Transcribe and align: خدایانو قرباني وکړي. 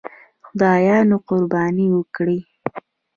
خدایانو 0.45 1.17
قرباني 1.27 1.85
وکړي. 1.95 2.39